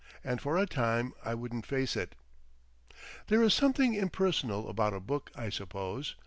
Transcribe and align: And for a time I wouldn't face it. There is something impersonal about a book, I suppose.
And 0.23 0.41
for 0.41 0.57
a 0.57 0.65
time 0.65 1.13
I 1.23 1.35
wouldn't 1.35 1.67
face 1.67 1.95
it. 1.95 2.15
There 3.27 3.43
is 3.43 3.53
something 3.53 3.93
impersonal 3.93 4.67
about 4.67 4.95
a 4.95 4.99
book, 4.99 5.29
I 5.35 5.49
suppose. 5.49 6.15